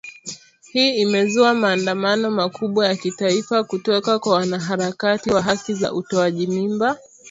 [0.71, 6.97] Hii imezua maandamano makubwa ya kitaifa kutoka kwa wanaharakati wa haki za utoaji mimba